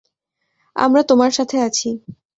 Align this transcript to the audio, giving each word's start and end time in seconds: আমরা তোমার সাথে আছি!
আমরা 0.75 1.01
তোমার 1.03 1.31
সাথে 1.37 1.57
আছি! 1.67 1.89